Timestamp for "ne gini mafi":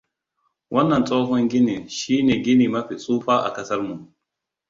2.23-2.95